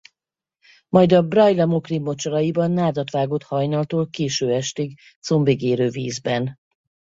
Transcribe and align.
Majd 0.89 1.11
a 1.13 1.21
Braila-Mocrin 1.27 2.01
mocsaraiban 2.01 2.71
nádat 2.71 3.09
vágott 3.09 3.43
hajnaltól 3.43 4.09
késő 4.09 4.51
estig 4.53 4.99
combig 5.19 5.61
érő 5.61 5.89
vízben. 5.89 6.57